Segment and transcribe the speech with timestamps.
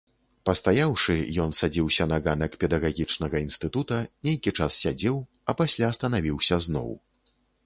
[0.49, 6.89] Пастаяўшы, ён садзіўся на ганак педагагічнага інстытута, нейкі час сядзеў, а пасля станавіўся зноў.